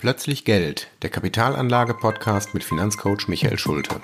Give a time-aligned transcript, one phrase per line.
[0.00, 4.00] Plötzlich Geld, der Kapitalanlage-Podcast mit Finanzcoach Michael Schulte.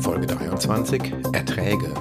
[0.00, 1.92] Folge 23 Erträge.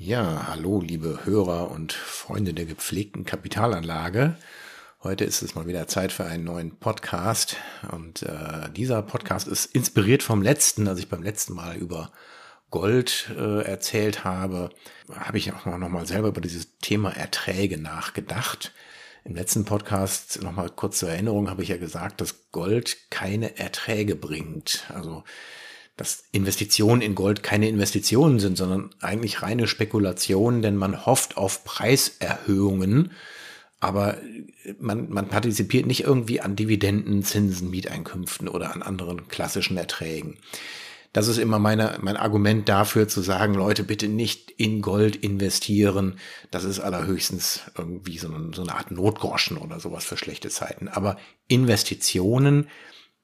[0.00, 4.34] Ja, hallo liebe Hörer und Freunde der gepflegten Kapitalanlage.
[5.02, 7.56] Heute ist es mal wieder Zeit für einen neuen Podcast.
[7.90, 12.12] Und äh, dieser Podcast ist inspiriert vom letzten, als ich beim letzten Mal über
[12.70, 14.68] Gold äh, erzählt habe,
[15.10, 18.74] habe ich auch noch mal selber über dieses Thema Erträge nachgedacht.
[19.24, 23.56] Im letzten Podcast, noch mal kurz zur Erinnerung, habe ich ja gesagt, dass Gold keine
[23.56, 24.84] Erträge bringt.
[24.92, 25.24] Also,
[25.96, 31.64] dass Investitionen in Gold keine Investitionen sind, sondern eigentlich reine Spekulationen, denn man hofft auf
[31.64, 33.12] Preiserhöhungen
[33.80, 34.18] aber
[34.78, 40.36] man, man partizipiert nicht irgendwie an Dividenden, Zinsen, Mieteinkünften oder an anderen klassischen Erträgen.
[41.12, 46.20] Das ist immer meine, mein Argument dafür zu sagen, Leute, bitte nicht in Gold investieren.
[46.52, 50.86] Das ist allerhöchstens irgendwie so eine, so eine Art Notgroschen oder sowas für schlechte Zeiten.
[50.86, 51.16] Aber
[51.48, 52.68] Investitionen,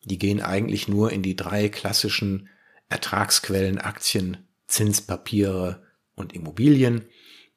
[0.03, 2.49] die gehen eigentlich nur in die drei klassischen
[2.89, 5.83] Ertragsquellen, Aktien, Zinspapiere
[6.17, 7.05] und Immobilien.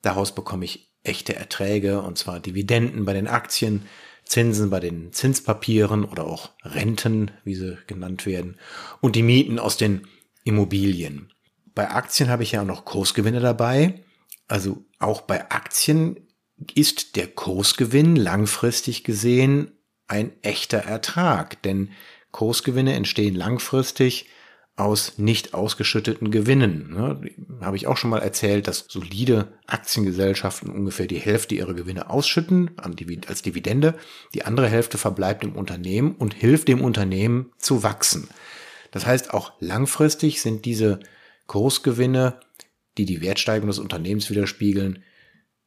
[0.03, 3.86] Daraus bekomme ich echte Erträge, und zwar Dividenden bei den Aktien,
[4.25, 8.58] Zinsen bei den Zinspapieren oder auch Renten, wie sie genannt werden,
[9.02, 10.08] und die Mieten aus den
[10.44, 11.31] Immobilien.
[11.73, 14.03] Bei Aktien habe ich ja auch noch Kursgewinne dabei.
[14.47, 16.27] Also auch bei Aktien
[16.75, 19.72] ist der Kursgewinn langfristig gesehen
[20.08, 21.92] ein echter Ertrag, denn
[22.31, 24.27] Kursgewinne entstehen langfristig
[24.80, 26.91] aus nicht ausgeschütteten Gewinnen.
[26.94, 27.22] Ne?
[27.61, 32.71] Habe ich auch schon mal erzählt, dass solide Aktiengesellschaften ungefähr die Hälfte ihrer Gewinne ausschütten
[32.77, 33.95] als Dividende.
[34.33, 38.30] Die andere Hälfte verbleibt im Unternehmen und hilft dem Unternehmen zu wachsen.
[38.91, 40.99] Das heißt, auch langfristig sind diese
[41.47, 42.39] Kursgewinne,
[42.97, 45.04] die die Wertsteigerung des Unternehmens widerspiegeln,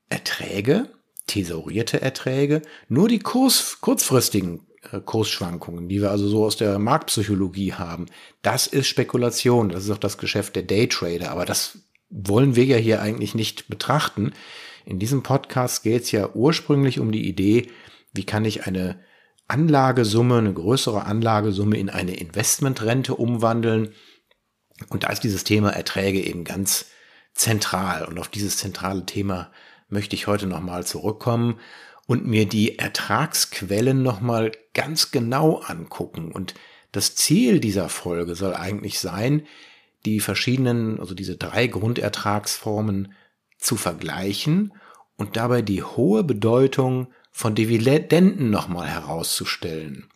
[0.08, 0.90] Erträge,
[1.26, 2.62] thesaurierte Erträge.
[2.88, 4.66] Nur die Kurs, kurzfristigen
[5.04, 8.06] Kursschwankungen, die wir also so aus der Marktpsychologie haben.
[8.42, 11.78] Das ist Spekulation, das ist auch das Geschäft der Daytrader, aber das
[12.10, 14.32] wollen wir ja hier eigentlich nicht betrachten.
[14.84, 17.70] In diesem Podcast geht es ja ursprünglich um die Idee,
[18.12, 19.00] wie kann ich eine
[19.48, 23.94] Anlagesumme, eine größere Anlagesumme in eine Investmentrente umwandeln.
[24.88, 26.86] Und da ist dieses Thema Erträge eben ganz
[27.34, 28.04] zentral.
[28.04, 29.50] Und auf dieses zentrale Thema
[29.88, 31.60] möchte ich heute nochmal zurückkommen
[32.06, 36.32] und mir die Ertragsquellen nochmal ganz genau angucken.
[36.32, 36.54] Und
[36.90, 39.46] das Ziel dieser Folge soll eigentlich sein,
[40.04, 43.14] die verschiedenen, also diese drei Grundertragsformen
[43.58, 44.72] zu vergleichen
[45.16, 50.08] und dabei die hohe Bedeutung von Dividenden nochmal herauszustellen.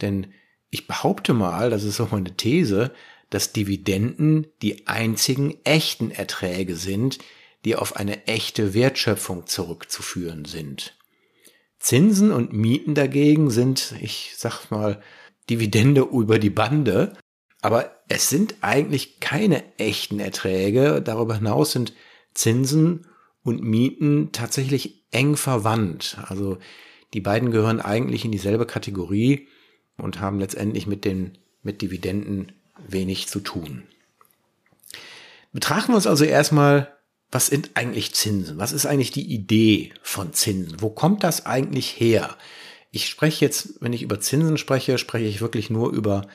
[0.00, 0.32] Denn
[0.70, 2.92] ich behaupte mal, das ist auch meine These,
[3.30, 7.18] dass Dividenden die einzigen echten Erträge sind,
[7.64, 10.96] die auf eine echte Wertschöpfung zurückzuführen sind.
[11.80, 15.02] Zinsen und Mieten dagegen sind, ich sag mal,
[15.48, 17.14] Dividende über die Bande.
[17.62, 21.02] Aber es sind eigentlich keine echten Erträge.
[21.02, 21.94] Darüber hinaus sind
[22.34, 23.06] Zinsen
[23.42, 26.18] und Mieten tatsächlich eng verwandt.
[26.28, 26.58] Also
[27.14, 29.48] die beiden gehören eigentlich in dieselbe Kategorie
[29.96, 32.52] und haben letztendlich mit den mit Dividenden
[32.88, 33.82] wenig zu tun.
[35.52, 36.96] Betrachten wir uns also erstmal
[37.30, 38.58] was sind eigentlich Zinsen?
[38.58, 40.80] Was ist eigentlich die Idee von Zinsen?
[40.80, 42.36] Wo kommt das eigentlich her?
[42.90, 46.26] Ich spreche jetzt, wenn ich über Zinsen spreche, spreche ich wirklich nur über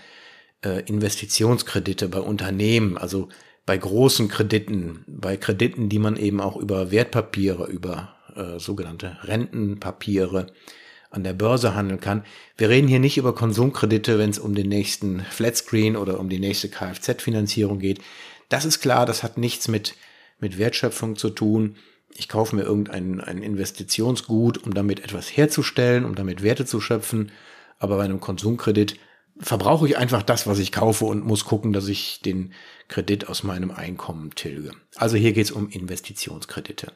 [0.63, 3.27] äh, Investitionskredite bei Unternehmen, also
[3.65, 10.47] bei großen Krediten, bei Krediten, die man eben auch über Wertpapiere, über äh, sogenannte Rentenpapiere
[11.09, 12.23] an der Börse handeln kann.
[12.57, 16.39] Wir reden hier nicht über Konsumkredite, wenn es um den nächsten Flatscreen oder um die
[16.39, 17.99] nächste Kfz-Finanzierung geht.
[18.49, 19.95] Das ist klar, das hat nichts mit
[20.39, 21.75] mit Wertschöpfung zu tun.
[22.13, 27.31] Ich kaufe mir irgendein ein Investitionsgut, um damit etwas herzustellen, um damit Werte zu schöpfen.
[27.77, 28.97] Aber bei einem Konsumkredit
[29.39, 32.53] verbrauche ich einfach das, was ich kaufe und muss gucken, dass ich den
[32.87, 34.71] Kredit aus meinem Einkommen tilge.
[34.95, 36.93] Also hier geht es um Investitionskredite.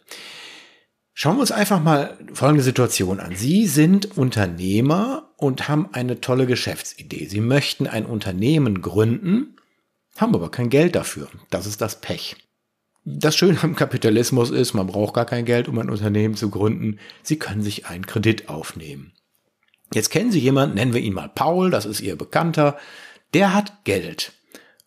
[1.13, 3.35] Schauen wir uns einfach mal folgende Situation an.
[3.35, 7.25] Sie sind Unternehmer und haben eine tolle Geschäftsidee.
[7.25, 9.57] Sie möchten ein Unternehmen gründen,
[10.15, 11.27] haben aber kein Geld dafür.
[11.49, 12.37] Das ist das Pech.
[13.17, 16.99] Das Schöne am Kapitalismus ist, man braucht gar kein Geld, um ein Unternehmen zu gründen.
[17.23, 19.13] Sie können sich einen Kredit aufnehmen.
[19.93, 22.77] Jetzt kennen Sie jemanden, nennen wir ihn mal Paul, das ist Ihr Bekannter,
[23.33, 24.33] der hat Geld.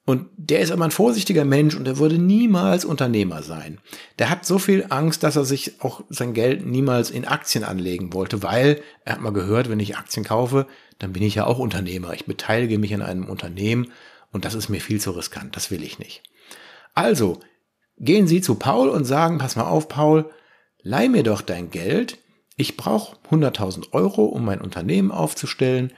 [0.05, 3.81] Und der ist aber ein vorsichtiger Mensch und er würde niemals Unternehmer sein.
[4.21, 8.13] Der hat so viel Angst, dass er sich auch sein Geld niemals in Aktien anlegen
[8.13, 10.67] wollte, weil er hat mal gehört, wenn ich Aktien kaufe,
[11.01, 12.15] dann bin ich ja auch Unternehmer.
[12.15, 13.93] Ich beteilige mich an einem Unternehmen
[14.31, 15.57] und das ist mir viel zu riskant.
[15.57, 16.23] Das will ich nicht.
[16.95, 17.41] Also
[17.99, 20.31] gehen Sie zu Paul und sagen, pass mal auf, Paul,
[20.83, 22.19] leih mir doch dein Geld.
[22.57, 25.93] Ich brauche 100.000 Euro, um mein Unternehmen aufzustellen.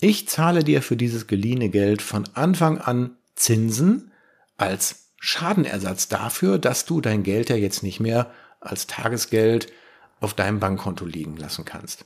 [0.00, 4.12] Ich zahle dir für dieses geliehene Geld von Anfang an Zinsen
[4.56, 8.30] als Schadenersatz dafür, dass du dein Geld ja jetzt nicht mehr
[8.60, 9.72] als Tagesgeld
[10.20, 12.04] auf deinem Bankkonto liegen lassen kannst.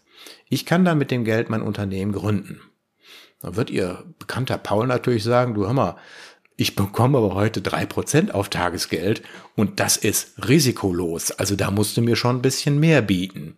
[0.49, 2.61] Ich kann dann mit dem Geld mein Unternehmen gründen.
[3.41, 5.97] Da wird ihr bekannter Paul natürlich sagen, du hör mal,
[6.57, 9.23] ich bekomme aber heute drei Prozent auf Tagesgeld
[9.57, 11.33] und das ist risikolos.
[11.33, 13.57] Also da musst du mir schon ein bisschen mehr bieten.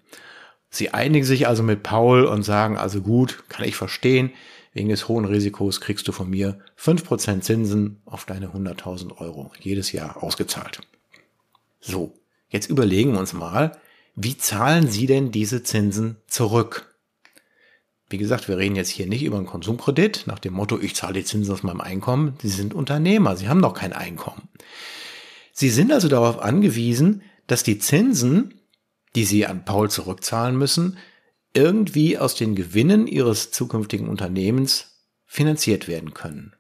[0.71, 4.33] Sie einigen sich also mit Paul und sagen also gut, kann ich verstehen,
[4.77, 9.51] Wegen des hohen Risikos kriegst du von mir fünf Prozent Zinsen auf deine 100.000 Euro
[9.59, 10.81] jedes Jahr ausgezahlt.
[11.81, 12.13] So,
[12.51, 13.81] jetzt überlegen wir uns mal,
[14.17, 16.95] wie zahlen Sie denn diese Zinsen zurück?
[18.09, 21.15] Wie gesagt, wir reden jetzt hier nicht über einen Konsumkredit nach dem Motto, ich zahle
[21.15, 22.35] die Zinsen aus meinem Einkommen.
[22.41, 24.49] Sie sind Unternehmer, Sie haben doch kein Einkommen.
[25.53, 28.61] Sie sind also darauf angewiesen, dass die Zinsen,
[29.17, 30.99] die Sie an Paul zurückzahlen müssen,
[31.53, 36.55] irgendwie aus den Gewinnen ihres zukünftigen Unternehmens finanziert werden können.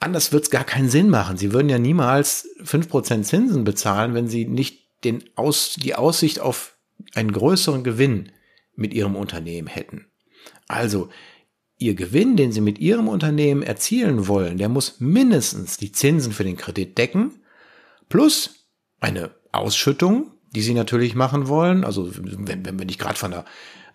[0.00, 1.36] Anders wird es gar keinen Sinn machen.
[1.36, 6.40] Sie würden ja niemals fünf Prozent Zinsen bezahlen, wenn sie nicht den Aus, die Aussicht
[6.40, 6.76] auf
[7.14, 8.32] einen größeren Gewinn
[8.74, 10.09] mit ihrem Unternehmen hätten.
[10.70, 11.08] Also,
[11.78, 16.44] ihr Gewinn, den sie mit ihrem Unternehmen erzielen wollen, der muss mindestens die Zinsen für
[16.44, 17.42] den Kredit decken,
[18.08, 18.68] plus
[19.00, 21.84] eine Ausschüttung, die sie natürlich machen wollen.
[21.84, 23.44] Also wenn, wenn wir nicht gerade von einer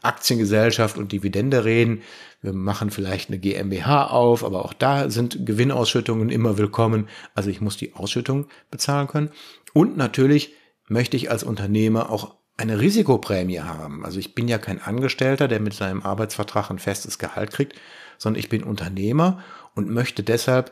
[0.01, 2.01] Aktiengesellschaft und Dividende reden,
[2.41, 7.07] wir machen vielleicht eine GmbH auf, aber auch da sind Gewinnausschüttungen immer willkommen.
[7.35, 9.29] Also ich muss die Ausschüttung bezahlen können.
[9.73, 10.53] Und natürlich
[10.87, 14.05] möchte ich als Unternehmer auch eine Risikoprämie haben.
[14.05, 17.73] Also ich bin ja kein Angestellter, der mit seinem Arbeitsvertrag ein festes Gehalt kriegt,
[18.17, 19.43] sondern ich bin Unternehmer
[19.73, 20.71] und möchte deshalb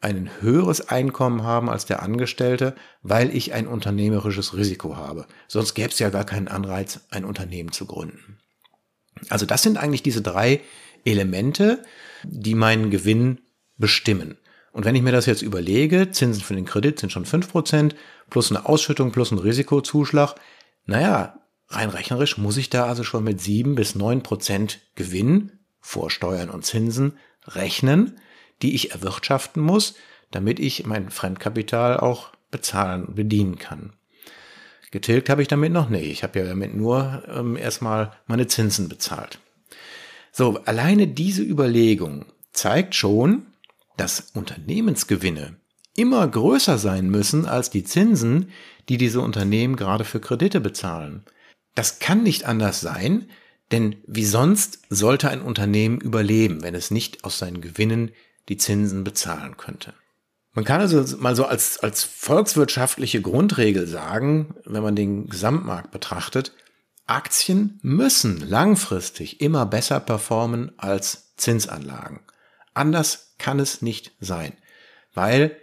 [0.00, 5.26] ein höheres Einkommen haben als der Angestellte, weil ich ein unternehmerisches Risiko habe.
[5.46, 8.38] Sonst gäbe es ja gar keinen Anreiz, ein Unternehmen zu gründen.
[9.28, 10.60] Also das sind eigentlich diese drei
[11.04, 11.82] Elemente,
[12.24, 13.40] die meinen Gewinn
[13.76, 14.38] bestimmen.
[14.72, 17.94] Und wenn ich mir das jetzt überlege, Zinsen für den Kredit sind schon fünf Prozent
[18.30, 20.36] plus eine Ausschüttung plus ein Risikozuschlag,
[20.90, 26.10] naja, rein rechnerisch muss ich da also schon mit sieben bis neun Prozent Gewinn vor
[26.10, 27.16] Steuern und Zinsen
[27.46, 28.20] rechnen
[28.62, 29.94] die ich erwirtschaften muss,
[30.30, 33.92] damit ich mein Fremdkapital auch bezahlen und bedienen kann.
[34.90, 36.10] Getilgt habe ich damit noch nicht.
[36.10, 39.38] Ich habe ja damit nur ähm, erstmal meine Zinsen bezahlt.
[40.32, 43.46] So, alleine diese Überlegung zeigt schon,
[43.96, 45.56] dass Unternehmensgewinne
[45.96, 48.50] immer größer sein müssen als die Zinsen,
[48.88, 51.24] die diese Unternehmen gerade für Kredite bezahlen.
[51.74, 53.28] Das kann nicht anders sein,
[53.72, 58.10] denn wie sonst sollte ein Unternehmen überleben, wenn es nicht aus seinen Gewinnen
[58.48, 59.94] die Zinsen bezahlen könnte.
[60.52, 66.52] Man kann also mal so als, als volkswirtschaftliche Grundregel sagen, wenn man den Gesamtmarkt betrachtet,
[67.06, 72.20] Aktien müssen langfristig immer besser performen als Zinsanlagen.
[72.74, 74.52] Anders kann es nicht sein,
[75.14, 75.56] weil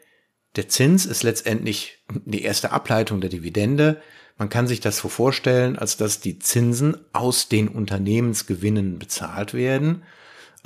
[0.55, 4.01] der Zins ist letztendlich die erste Ableitung der Dividende.
[4.37, 10.03] Man kann sich das so vorstellen, als dass die Zinsen aus den Unternehmensgewinnen bezahlt werden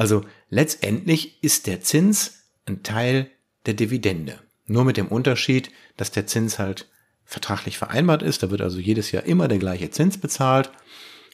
[0.01, 3.29] also letztendlich ist der Zins ein Teil
[3.67, 4.39] der Dividende.
[4.65, 6.89] Nur mit dem Unterschied, dass der Zins halt
[7.23, 8.41] vertraglich vereinbart ist.
[8.41, 10.71] Da wird also jedes Jahr immer der gleiche Zins bezahlt.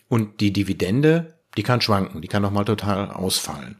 [0.10, 3.80] Und die Dividende, die kann schwanken, die kann nochmal total ausfallen.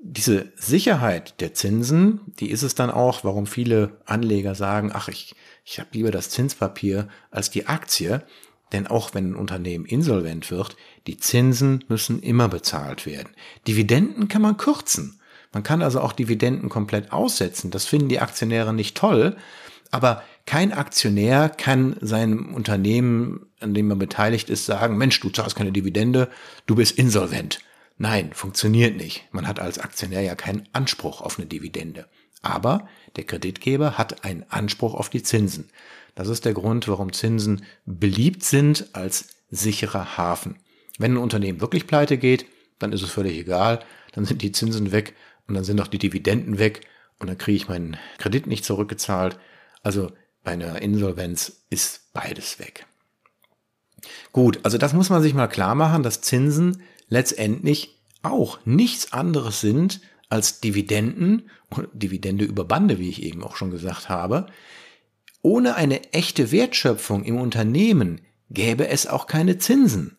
[0.00, 5.34] Diese Sicherheit der Zinsen, die ist es dann auch, warum viele Anleger sagen, ach, ich,
[5.64, 8.22] ich habe lieber das Zinspapier als die Aktie.
[8.72, 10.76] Denn auch wenn ein Unternehmen insolvent wird,
[11.06, 13.30] die Zinsen müssen immer bezahlt werden.
[13.66, 15.20] Dividenden kann man kürzen.
[15.52, 17.70] Man kann also auch Dividenden komplett aussetzen.
[17.70, 19.36] Das finden die Aktionäre nicht toll.
[19.90, 25.56] Aber kein Aktionär kann seinem Unternehmen, an dem er beteiligt ist, sagen, Mensch, du zahlst
[25.56, 26.28] keine Dividende,
[26.66, 27.60] du bist insolvent.
[27.98, 29.26] Nein, funktioniert nicht.
[29.32, 32.06] Man hat als Aktionär ja keinen Anspruch auf eine Dividende.
[32.42, 35.68] Aber der Kreditgeber hat einen Anspruch auf die Zinsen.
[36.14, 40.56] Das ist der Grund, warum Zinsen beliebt sind als sicherer Hafen.
[40.98, 42.46] Wenn ein Unternehmen wirklich pleite geht,
[42.78, 43.80] dann ist es völlig egal,
[44.12, 45.14] dann sind die Zinsen weg
[45.48, 46.86] und dann sind auch die Dividenden weg
[47.18, 49.38] und dann kriege ich meinen Kredit nicht zurückgezahlt.
[49.82, 50.12] Also
[50.44, 52.86] bei einer Insolvenz ist beides weg.
[54.32, 59.60] Gut, also das muss man sich mal klar machen, dass Zinsen letztendlich auch nichts anderes
[59.60, 61.50] sind als Dividenden,
[61.92, 64.46] Dividende über Bande, wie ich eben auch schon gesagt habe,
[65.42, 70.16] ohne eine echte Wertschöpfung im Unternehmen gäbe es auch keine Zinsen.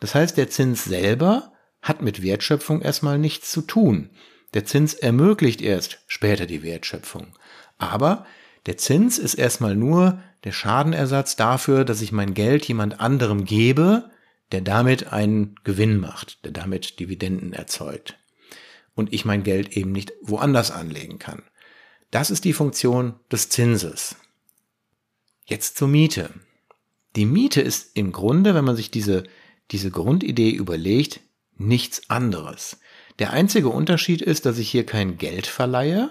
[0.00, 4.10] Das heißt, der Zins selber hat mit Wertschöpfung erstmal nichts zu tun.
[4.54, 7.28] Der Zins ermöglicht erst später die Wertschöpfung.
[7.78, 8.26] Aber
[8.66, 14.10] der Zins ist erstmal nur der Schadenersatz dafür, dass ich mein Geld jemand anderem gebe,
[14.52, 18.18] der damit einen Gewinn macht, der damit Dividenden erzeugt.
[18.94, 21.42] Und ich mein Geld eben nicht woanders anlegen kann.
[22.10, 24.16] Das ist die Funktion des Zinses.
[25.46, 26.30] Jetzt zur Miete.
[27.16, 29.24] Die Miete ist im Grunde, wenn man sich diese,
[29.70, 31.20] diese Grundidee überlegt,
[31.56, 32.78] nichts anderes.
[33.18, 36.10] Der einzige Unterschied ist, dass ich hier kein Geld verleihe,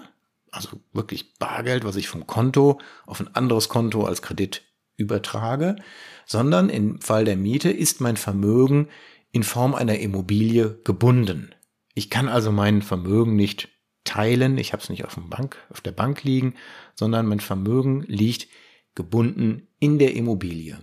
[0.50, 4.62] also wirklich Bargeld, was ich vom Konto auf ein anderes Konto als Kredit
[4.96, 5.76] übertrage,
[6.26, 8.88] sondern im Fall der Miete ist mein Vermögen
[9.32, 11.54] in Form einer Immobilie gebunden.
[11.94, 13.68] Ich kann also mein Vermögen nicht
[14.04, 16.54] teilen, ich habe es nicht auf, dem Bank, auf der Bank liegen,
[16.94, 18.48] sondern mein Vermögen liegt
[18.94, 20.78] gebunden in der Immobilie.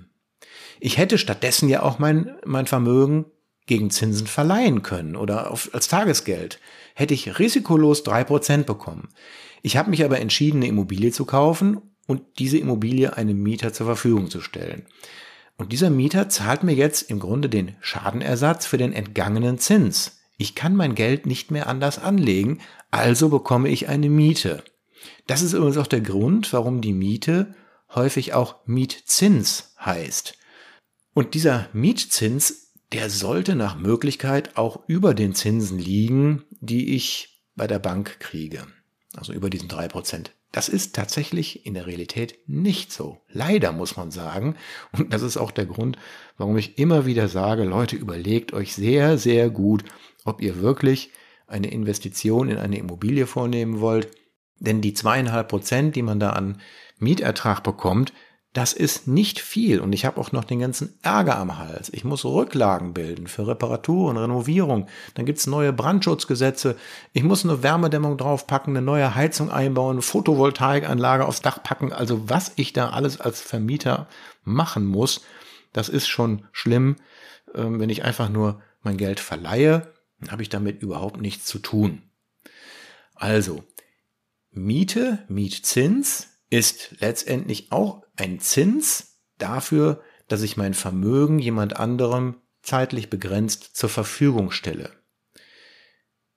[0.80, 3.26] Ich hätte stattdessen ja auch mein, mein Vermögen
[3.68, 6.60] gegen Zinsen verleihen können oder auf, als Tagesgeld.
[6.96, 9.10] Hätte ich risikolos drei Prozent bekommen.
[9.62, 13.86] Ich habe mich aber entschieden, eine Immobilie zu kaufen und diese Immobilie einem Mieter zur
[13.86, 14.86] Verfügung zu stellen.
[15.58, 20.20] Und dieser Mieter zahlt mir jetzt im Grunde den Schadenersatz für den entgangenen Zins.
[20.38, 24.64] Ich kann mein Geld nicht mehr anders anlegen, also bekomme ich eine Miete.
[25.28, 27.56] Das ist übrigens auch der Grund, warum die Miete
[27.96, 30.38] häufig auch Mietzins heißt.
[31.14, 37.68] Und dieser Mietzins, der sollte nach Möglichkeit auch über den Zinsen liegen, die ich bei
[37.68, 38.68] der Bank kriege.
[39.16, 40.34] Also über diesen drei Prozent.
[40.52, 43.22] Das ist tatsächlich in der Realität nicht so.
[43.30, 44.56] Leider muss man sagen.
[44.92, 45.98] Und das ist auch der Grund,
[46.38, 49.86] warum ich immer wieder sage, Leute, überlegt euch sehr, sehr gut,
[50.26, 51.12] ob ihr wirklich
[51.48, 54.10] eine Investition in eine Immobilie vornehmen wollt.
[54.60, 56.62] Denn die zweieinhalb Prozent, die man da an
[57.00, 58.14] Mietertrag bekommt,
[58.54, 61.90] das ist nicht viel und ich habe auch noch den ganzen Ärger am Hals.
[61.94, 64.88] Ich muss Rücklagen bilden für Reparatur und Renovierung.
[65.14, 66.76] Dann gibt's neue Brandschutzgesetze.
[67.14, 71.94] Ich muss eine Wärmedämmung draufpacken, eine neue Heizung einbauen, eine Photovoltaikanlage aufs Dach packen.
[71.94, 74.08] Also was ich da alles als Vermieter
[74.44, 75.22] machen muss,
[75.72, 76.98] das ist schon schlimm.
[77.56, 79.94] Ähm, wenn ich einfach nur mein Geld verleihe,
[80.30, 82.02] habe ich damit überhaupt nichts zu tun.
[83.16, 83.64] Also,
[84.52, 93.10] Miete, Mietzins ist letztendlich auch ein Zins dafür, dass ich mein Vermögen jemand anderem zeitlich
[93.10, 94.92] begrenzt zur Verfügung stelle.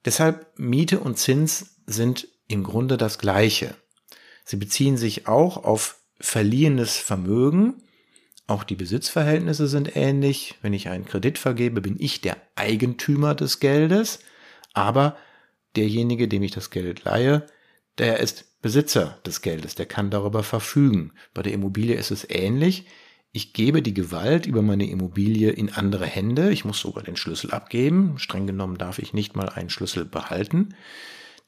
[0.04, 3.76] Deshalb Miete und Zins sind im Grunde das gleiche.
[4.44, 7.82] Sie beziehen sich auch auf verliehenes Vermögen.
[8.46, 10.54] Auch die Besitzverhältnisse sind ähnlich.
[10.62, 14.20] Wenn ich einen Kredit vergebe, bin ich der Eigentümer des Geldes,
[14.72, 15.16] aber
[15.76, 17.46] derjenige, dem ich das Geld leihe,
[17.98, 21.12] der ist Besitzer des Geldes, der kann darüber verfügen.
[21.34, 22.86] Bei der Immobilie ist es ähnlich.
[23.30, 26.50] Ich gebe die Gewalt über meine Immobilie in andere Hände.
[26.50, 28.14] Ich muss sogar den Schlüssel abgeben.
[28.16, 30.74] Streng genommen darf ich nicht mal einen Schlüssel behalten.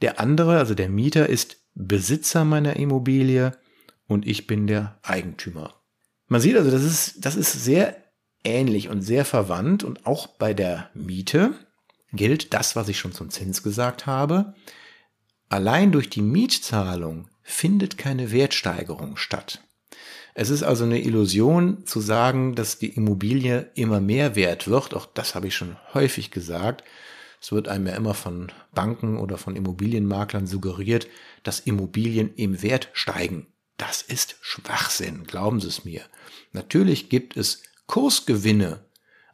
[0.03, 3.57] Der andere, also der Mieter, ist Besitzer meiner Immobilie
[4.07, 5.73] und ich bin der Eigentümer.
[6.29, 7.97] Man sieht also, das ist, das ist sehr
[8.45, 11.55] ähnlich und sehr verwandt und auch bei der Miete
[12.13, 14.53] gilt das, was ich schon zum Zins gesagt habe.
[15.49, 19.63] Allein durch die Mietzahlung findet keine Wertsteigerung statt.
[20.35, 24.93] Es ist also eine Illusion zu sagen, dass die Immobilie immer mehr wert wird.
[24.93, 26.85] Auch das habe ich schon häufig gesagt.
[27.41, 31.07] Es wird einem ja immer von Banken oder von Immobilienmaklern suggeriert,
[31.43, 33.47] dass Immobilien im Wert steigen.
[33.77, 36.03] Das ist Schwachsinn, glauben Sie es mir.
[36.53, 38.81] Natürlich gibt es Kursgewinne,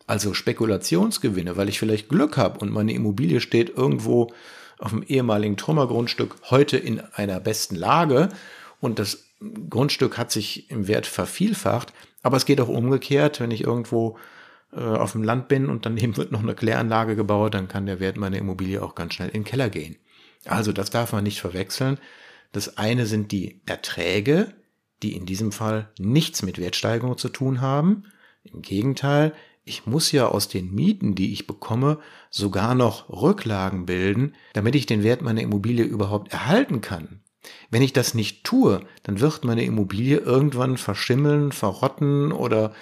[0.07, 4.33] also Spekulationsgewinne, weil ich vielleicht Glück habe und meine Immobilie steht irgendwo
[4.83, 8.29] auf dem ehemaligen Trümmergrundstück heute in einer besten Lage
[8.81, 9.29] und das
[9.71, 11.93] Grundstück hat sich im Wert vervielfacht.
[12.23, 14.19] Aber es geht auch umgekehrt, wenn ich irgendwo
[14.73, 18.01] äh, auf dem Land bin und daneben wird noch eine Kläranlage gebaut, dann kann der
[18.01, 19.97] Wert meiner Immobilie auch ganz schnell in den Keller gehen.
[20.47, 21.99] Also das darf man nicht verwechseln.
[22.51, 24.53] Das eine sind die Erträge,
[25.05, 28.05] die in diesem Fall nichts mit Wertsteigerung zu tun haben.
[28.43, 29.33] Im Gegenteil,
[29.65, 31.99] ich muss ja aus den Mieten, die ich bekomme,
[32.31, 37.21] sogar noch Rücklagen bilden, damit ich den Wert meiner Immobilie überhaupt erhalten kann.
[37.71, 42.73] Wenn ich das nicht tue, dann wird meine Immobilie irgendwann verschimmeln, verrotten oder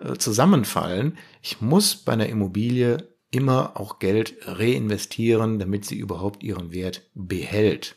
[0.00, 1.18] äh, zusammenfallen.
[1.42, 7.96] Ich muss bei einer Immobilie immer auch Geld reinvestieren, damit sie überhaupt ihren Wert behält.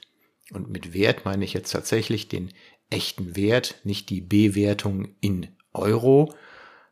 [0.52, 2.52] Und mit Wert meine ich jetzt tatsächlich den
[2.90, 6.34] echten Wert, nicht die Bewertung in Euro,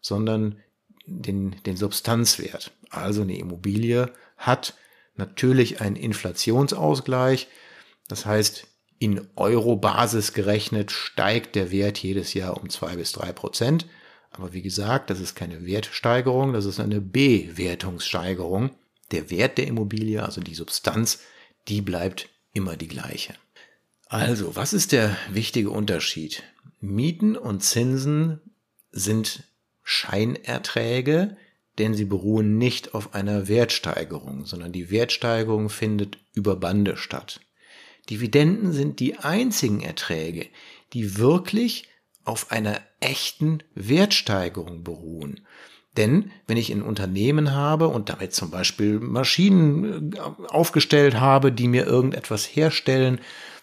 [0.01, 0.57] sondern
[1.05, 2.71] den, den Substanzwert.
[2.89, 4.75] Also eine Immobilie hat
[5.15, 7.47] natürlich ein Inflationsausgleich.
[8.07, 8.67] Das heißt,
[8.99, 13.85] in Euro-Basis gerechnet steigt der Wert jedes Jahr um zwei bis drei Prozent.
[14.31, 18.71] Aber wie gesagt, das ist keine Wertsteigerung, das ist eine Bewertungssteigerung.
[19.11, 21.19] Der Wert der Immobilie, also die Substanz,
[21.67, 23.35] die bleibt immer die gleiche.
[24.07, 26.43] Also, was ist der wichtige Unterschied?
[26.79, 28.41] Mieten und Zinsen
[28.91, 29.43] sind
[29.83, 31.37] Scheinerträge,
[31.77, 37.41] denn sie beruhen nicht auf einer Wertsteigerung, sondern die Wertsteigerung findet über Bande statt.
[38.09, 40.47] Dividenden sind die einzigen Erträge,
[40.93, 41.89] die wirklich
[42.25, 45.41] auf einer echten Wertsteigerung beruhen.
[45.97, 51.67] Denn wenn ich ein Unternehmen habe und damit zum Beispiel Maschinen äh, aufgestellt habe, die
[51.67, 53.19] mir irgendetwas herstellen,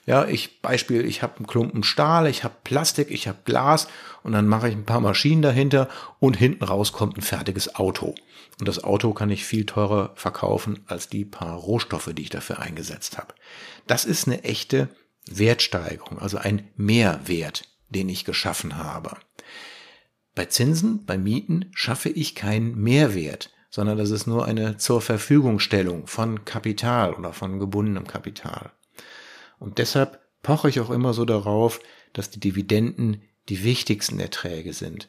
[0.06, 3.88] ja, ich Beispiel, ich habe einen Klumpen Stahl, ich habe Plastik, ich habe Glas
[4.22, 5.88] und dann mache ich ein paar Maschinen dahinter
[6.18, 8.14] und hinten raus kommt ein fertiges Auto.
[8.58, 12.58] Und das Auto kann ich viel teurer verkaufen als die paar Rohstoffe, die ich dafür
[12.58, 13.34] eingesetzt habe.
[13.86, 14.88] Das ist eine echte
[15.26, 19.16] Wertsteigerung, also ein Mehrwert, den ich geschaffen habe.
[20.34, 26.06] Bei Zinsen, bei Mieten schaffe ich keinen Mehrwert, sondern das ist nur eine zur Verfügungstellung
[26.06, 28.72] von Kapital oder von gebundenem Kapital.
[29.60, 31.80] Und deshalb poche ich auch immer so darauf,
[32.12, 35.08] dass die Dividenden die wichtigsten Erträge sind.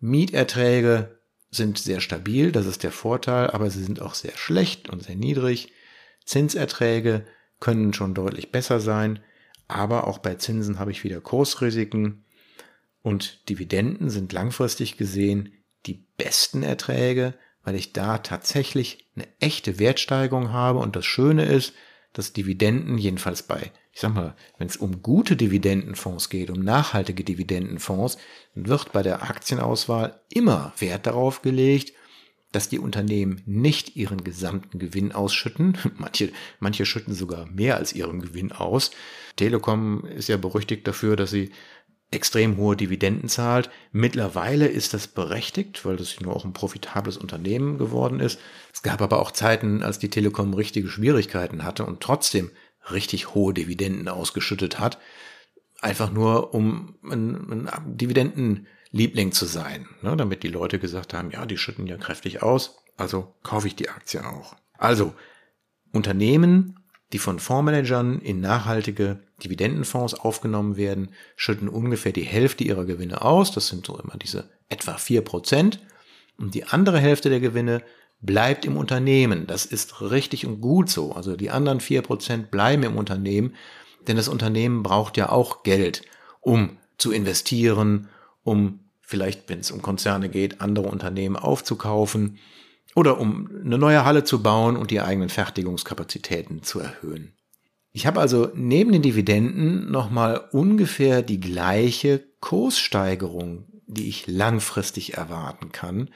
[0.00, 5.02] Mieterträge sind sehr stabil, das ist der Vorteil, aber sie sind auch sehr schlecht und
[5.04, 5.72] sehr niedrig.
[6.24, 7.24] Zinserträge
[7.60, 9.20] können schon deutlich besser sein,
[9.68, 12.24] aber auch bei Zinsen habe ich wieder Kursrisiken
[13.02, 15.52] und Dividenden sind langfristig gesehen
[15.86, 21.74] die besten Erträge, weil ich da tatsächlich eine echte Wertsteigerung habe und das Schöne ist,
[22.12, 27.24] dass Dividenden, jedenfalls bei, ich sag mal, wenn es um gute Dividendenfonds geht, um nachhaltige
[27.24, 28.18] Dividendenfonds,
[28.54, 31.92] dann wird bei der Aktienauswahl immer Wert darauf gelegt,
[32.52, 35.78] dass die Unternehmen nicht ihren gesamten Gewinn ausschütten.
[35.98, 38.90] Manche, manche schütten sogar mehr als ihren Gewinn aus.
[39.36, 41.50] Telekom ist ja berüchtigt dafür, dass sie
[42.12, 43.70] extrem hohe Dividenden zahlt.
[43.90, 48.38] Mittlerweile ist das berechtigt, weil das nur auch ein profitables Unternehmen geworden ist.
[48.72, 52.50] Es gab aber auch Zeiten, als die Telekom richtige Schwierigkeiten hatte und trotzdem
[52.90, 54.98] richtig hohe Dividenden ausgeschüttet hat.
[55.80, 61.46] Einfach nur, um ein, ein Dividendenliebling zu sein, ne, damit die Leute gesagt haben, ja,
[61.46, 64.54] die schütten ja kräftig aus, also kaufe ich die Aktie auch.
[64.78, 65.14] Also,
[65.92, 66.81] Unternehmen,
[67.12, 73.52] die von Fondsmanagern in nachhaltige Dividendenfonds aufgenommen werden, schütten ungefähr die Hälfte ihrer Gewinne aus.
[73.52, 75.80] Das sind so immer diese etwa vier Prozent.
[76.38, 77.82] Und die andere Hälfte der Gewinne
[78.20, 79.46] bleibt im Unternehmen.
[79.46, 81.12] Das ist richtig und gut so.
[81.12, 83.54] Also die anderen vier Prozent bleiben im Unternehmen,
[84.06, 86.02] denn das Unternehmen braucht ja auch Geld,
[86.40, 88.08] um zu investieren,
[88.42, 92.38] um vielleicht, wenn es um Konzerne geht, andere Unternehmen aufzukaufen
[92.94, 97.32] oder um eine neue Halle zu bauen und die eigenen Fertigungskapazitäten zu erhöhen.
[97.92, 105.72] Ich habe also neben den Dividenden nochmal ungefähr die gleiche Kurssteigerung, die ich langfristig erwarten
[105.72, 106.10] kann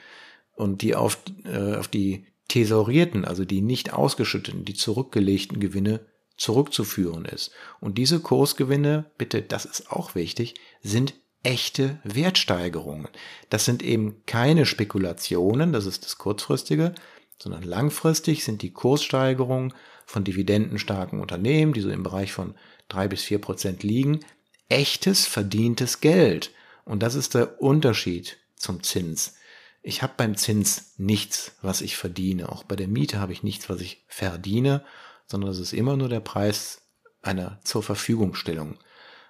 [0.53, 5.99] und die auf, äh, auf die thesaurierten, also die nicht ausgeschütteten, die zurückgelegten Gewinne
[6.37, 7.51] zurückzuführen ist.
[7.79, 11.13] Und diese Kursgewinne, bitte, das ist auch wichtig, sind
[11.43, 13.07] echte Wertsteigerungen.
[13.49, 16.93] Das sind eben keine Spekulationen, das ist das kurzfristige,
[17.41, 19.73] sondern langfristig sind die Kurssteigerungen
[20.05, 22.55] von dividendenstarken Unternehmen, die so im Bereich von
[22.89, 24.21] drei bis vier Prozent liegen,
[24.69, 26.51] echtes verdientes Geld.
[26.85, 29.35] Und das ist der Unterschied zum Zins.
[29.81, 32.49] Ich habe beim Zins nichts, was ich verdiene.
[32.49, 34.83] Auch bei der Miete habe ich nichts, was ich verdiene,
[35.27, 36.81] sondern es ist immer nur der Preis
[37.21, 38.79] einer zur Verfügungstellung.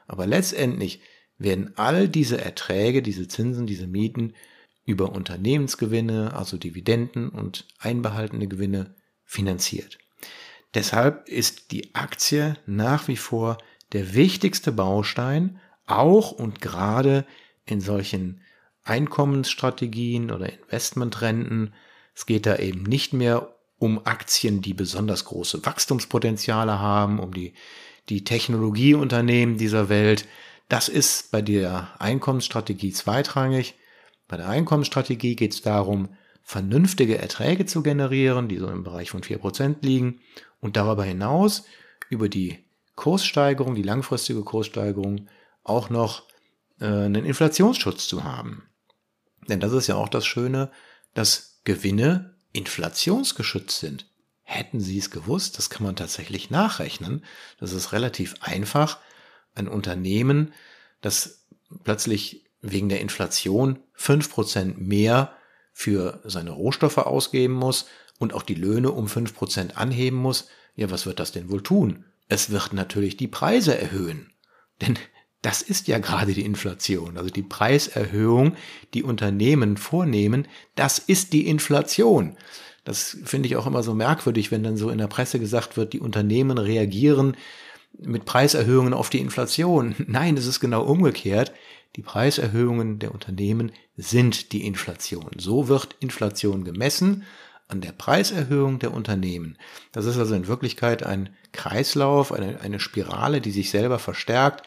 [0.08, 1.02] Aber letztendlich
[1.38, 4.34] werden all diese Erträge, diese Zinsen, diese Mieten
[4.86, 8.96] über Unternehmensgewinne, also Dividenden und einbehaltene Gewinne
[9.26, 9.98] finanziert.
[10.74, 13.58] Deshalb ist die Aktie nach wie vor
[13.94, 17.26] der wichtigste Baustein, auch und gerade
[17.66, 18.42] in solchen
[18.84, 21.74] Einkommensstrategien oder Investmentrenten.
[22.14, 27.54] Es geht da eben nicht mehr um Aktien, die besonders große Wachstumspotenziale haben, um die,
[28.10, 30.28] die Technologieunternehmen dieser Welt,
[30.70, 33.76] das ist bei der Einkommensstrategie zweitrangig.
[34.28, 36.10] Bei der Einkommensstrategie geht es darum,
[36.44, 40.22] vernünftige Erträge zu generieren, die so im Bereich von vier Prozent liegen
[40.60, 41.66] und darüber hinaus
[42.10, 45.28] über die Kurssteigerung, die langfristige Kurssteigerung
[45.64, 46.24] auch noch
[46.80, 48.64] äh, einen Inflationsschutz zu haben.
[49.48, 50.72] Denn das ist ja auch das Schöne,
[51.14, 54.10] dass Gewinne inflationsgeschützt sind.
[54.44, 57.24] Hätten Sie es gewusst, das kann man tatsächlich nachrechnen.
[57.60, 59.00] Das ist relativ einfach
[59.58, 60.54] ein Unternehmen,
[61.02, 61.46] das
[61.84, 65.34] plötzlich wegen der Inflation fünf Prozent mehr
[65.74, 67.86] für seine Rohstoffe ausgeben muss
[68.20, 71.62] und auch die Löhne um fünf Prozent anheben muss, ja, was wird das denn wohl
[71.62, 72.06] tun?
[72.28, 74.32] Es wird natürlich die Preise erhöhen.
[74.82, 74.98] Denn
[75.42, 77.18] das ist ja gerade die Inflation.
[77.18, 78.56] Also die Preiserhöhung,
[78.94, 82.38] die Unternehmen vornehmen, das ist die Inflation.
[82.84, 85.94] Das finde ich auch immer so merkwürdig, wenn dann so in der Presse gesagt wird,
[85.94, 87.36] die Unternehmen reagieren
[88.00, 89.96] mit Preiserhöhungen auf die Inflation.
[90.08, 91.54] Nein, es ist genau umgekehrt.
[91.96, 95.32] Die Preiserhöhungen der Unternehmen sind die Inflation.
[95.38, 97.24] So wird Inflation gemessen
[97.68, 99.58] an der Preiserhöhung der Unternehmen.
[99.92, 104.66] Das ist also in Wirklichkeit ein Kreislauf, eine, eine Spirale, die sich selber verstärkt.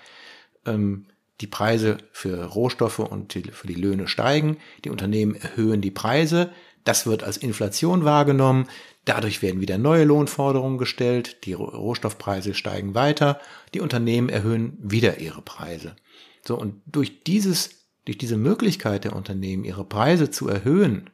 [0.66, 1.06] Ähm,
[1.40, 6.50] die Preise für Rohstoffe und die, für die Löhne steigen, die Unternehmen erhöhen die Preise,
[6.84, 8.68] das wird als Inflation wahrgenommen,
[9.04, 13.40] dadurch werden wieder neue Lohnforderungen gestellt, die Rohstoffpreise steigen weiter,
[13.74, 15.96] die Unternehmen erhöhen wieder ihre Preise.
[16.46, 21.10] So, und durch dieses, durch diese Möglichkeit der Unternehmen, ihre Preise zu erhöhen,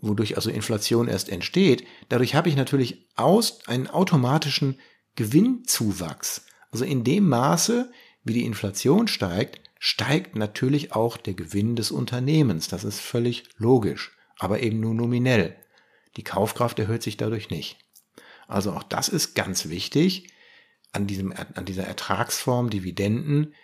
[0.00, 4.78] wodurch also Inflation erst entsteht, dadurch habe ich natürlich aus, einen automatischen
[5.16, 6.46] Gewinnzuwachs.
[6.70, 7.90] Also in dem Maße,
[8.24, 12.68] wie die Inflation steigt, steigt natürlich auch der Gewinn des Unternehmens.
[12.68, 15.56] Das ist völlig logisch, aber eben nur nominell.
[16.16, 17.78] Die Kaufkraft erhöht sich dadurch nicht.
[18.48, 20.32] Also auch das ist ganz wichtig
[20.92, 23.54] an, diesem, an dieser Ertragsform Dividenden.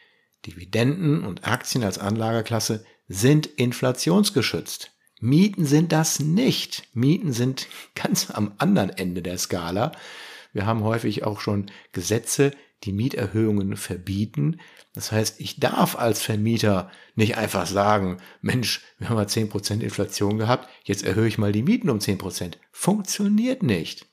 [0.45, 4.93] Dividenden und Aktien als Anlageklasse sind inflationsgeschützt.
[5.21, 6.89] Mieten sind das nicht.
[6.93, 9.93] Mieten sind ganz am anderen Ende der Skala.
[10.53, 12.53] Wir haben häufig auch schon Gesetze,
[12.85, 14.61] die Mieterhöhungen verbieten.
[14.95, 20.39] Das heißt, ich darf als Vermieter nicht einfach sagen, Mensch, wir haben mal 10% Inflation
[20.39, 22.55] gehabt, jetzt erhöhe ich mal die Mieten um 10%.
[22.73, 24.07] Funktioniert nicht.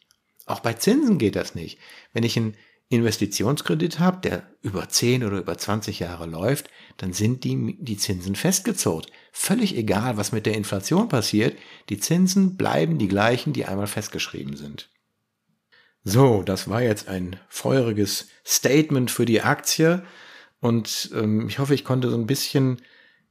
[0.45, 1.80] Auch bei Zinsen geht das nicht.
[2.13, 2.56] Wenn ich einen
[2.89, 8.36] Investitionskredit habe, der über 10 oder über 20 Jahre läuft, dann sind die, die Zinsen
[8.36, 9.08] festgezurrt.
[9.32, 11.58] Völlig egal, was mit der Inflation passiert,
[11.89, 14.89] die Zinsen bleiben die gleichen, die einmal festgeschrieben sind.
[16.03, 20.03] So, das war jetzt ein feuriges Statement für die Aktie
[20.59, 22.81] und ähm, ich hoffe, ich konnte so ein bisschen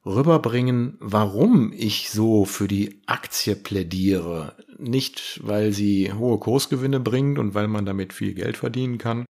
[0.07, 4.57] rüberbringen, warum ich so für die Aktie plädiere.
[4.79, 9.27] Nicht, weil sie hohe Kursgewinne bringt und weil man damit viel Geld verdienen kann,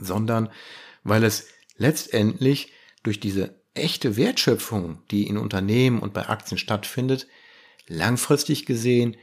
[0.00, 0.48] sondern
[1.02, 7.26] weil es letztendlich durch diese echte Wertschöpfung, die in Unternehmen und bei Aktien stattfindet,
[7.88, 9.16] langfristig gesehen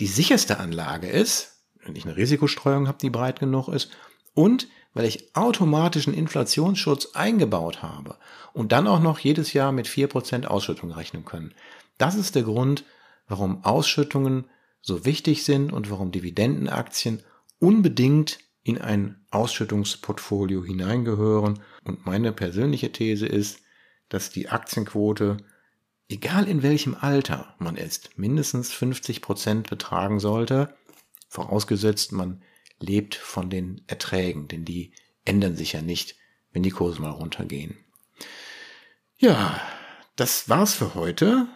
[0.00, 3.90] die sicherste Anlage ist, wenn ich eine Risikostreuung habe, die breit genug ist,
[4.34, 8.16] und weil ich automatischen Inflationsschutz eingebaut habe
[8.52, 11.54] und dann auch noch jedes Jahr mit vier Prozent Ausschüttung rechnen können.
[11.98, 12.84] Das ist der Grund,
[13.26, 14.44] warum Ausschüttungen
[14.80, 17.22] so wichtig sind und warum Dividendenaktien
[17.58, 21.60] unbedingt in ein Ausschüttungsportfolio hineingehören.
[21.84, 23.60] Und meine persönliche These ist,
[24.08, 25.38] dass die Aktienquote,
[26.08, 30.74] egal in welchem Alter man ist, mindestens 50 Prozent betragen sollte,
[31.32, 32.42] vorausgesetzt man
[32.78, 34.92] lebt von den Erträgen, denn die
[35.24, 36.16] ändern sich ja nicht,
[36.52, 37.78] wenn die Kurse mal runtergehen.
[39.16, 39.58] Ja,
[40.14, 41.46] das war's für heute.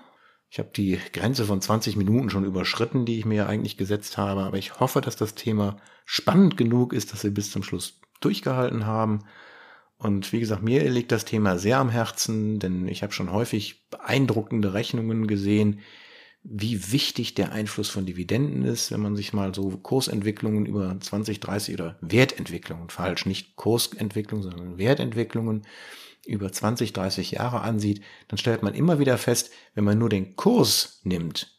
[0.49, 4.45] Ich habe die Grenze von 20 Minuten schon überschritten, die ich mir eigentlich gesetzt habe,
[4.45, 8.87] aber ich hoffe, dass das Thema spannend genug ist, dass Sie bis zum Schluss durchgehalten
[8.87, 9.25] haben.
[9.99, 13.87] Und wie gesagt, mir liegt das Thema sehr am Herzen, denn ich habe schon häufig
[13.91, 15.81] beeindruckende Rechnungen gesehen,
[16.49, 21.41] wie wichtig der Einfluss von Dividenden ist, wenn man sich mal so Kursentwicklungen über 20,
[21.41, 25.67] 30 oder Wertentwicklungen, falsch, nicht Kursentwicklung, sondern Wertentwicklungen
[26.25, 30.37] über 20, 30 Jahre ansieht, dann stellt man immer wieder fest, wenn man nur den
[30.37, 31.59] Kurs nimmt,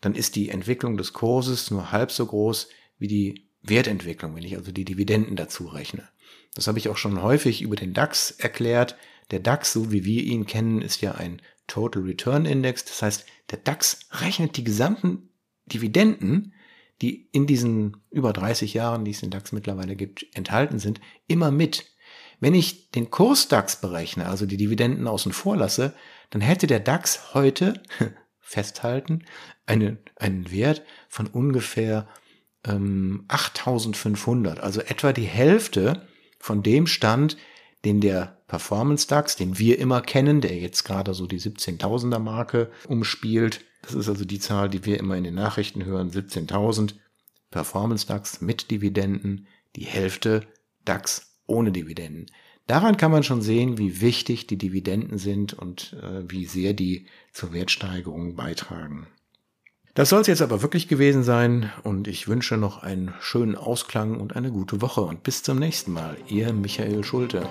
[0.00, 2.68] dann ist die Entwicklung des Kurses nur halb so groß
[2.98, 6.08] wie die Wertentwicklung, wenn ich also die Dividenden dazu rechne.
[6.54, 8.96] Das habe ich auch schon häufig über den DAX erklärt.
[9.30, 12.84] Der DAX, so wie wir ihn kennen, ist ja ein Total Return Index.
[12.84, 15.28] Das heißt, der DAX rechnet die gesamten
[15.66, 16.54] Dividenden,
[17.02, 21.50] die in diesen über 30 Jahren, die es in DAX mittlerweile gibt, enthalten sind, immer
[21.50, 21.86] mit.
[22.40, 25.94] Wenn ich den Kurs DAX berechne, also die Dividenden außen vor lasse,
[26.30, 27.82] dann hätte der DAX heute,
[28.40, 29.24] festhalten,
[29.66, 32.08] eine, einen Wert von ungefähr
[32.64, 37.36] ähm, 8500, also etwa die Hälfte von dem Stand,
[37.84, 42.70] den der Performance DAX, den wir immer kennen, der jetzt gerade so die 17.000er Marke
[42.86, 43.60] umspielt.
[43.82, 46.94] Das ist also die Zahl, die wir immer in den Nachrichten hören, 17.000.
[47.52, 50.46] Performance DAX mit Dividenden, die Hälfte
[50.84, 52.26] DAX ohne Dividenden.
[52.66, 57.06] Daran kann man schon sehen, wie wichtig die Dividenden sind und äh, wie sehr die
[57.32, 59.06] zur Wertsteigerung beitragen.
[59.94, 64.18] Das soll es jetzt aber wirklich gewesen sein und ich wünsche noch einen schönen Ausklang
[64.18, 66.16] und eine gute Woche und bis zum nächsten Mal.
[66.28, 67.46] Ihr Michael Schulte.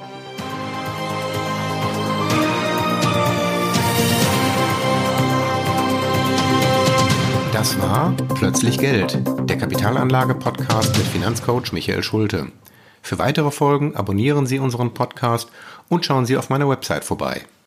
[7.53, 12.47] Das war Plötzlich Geld, der Kapitalanlage-Podcast mit Finanzcoach Michael Schulte.
[13.03, 15.51] Für weitere Folgen abonnieren Sie unseren Podcast
[15.89, 17.45] und schauen Sie auf meiner Website vorbei